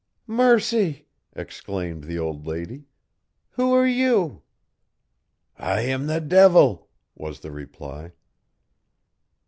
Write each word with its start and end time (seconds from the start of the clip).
"Mercy!" 0.25 1.05
exclaimed 1.33 2.05
the 2.05 2.17
old 2.17 2.47
lady. 2.47 2.85
"Who 3.51 3.71
are 3.71 3.85
you?" 3.85 4.41
"I 5.59 5.81
am 5.81 6.07
the 6.07 6.19
devil!" 6.19 6.89
was 7.15 7.41
the 7.41 7.51
reply. 7.51 8.13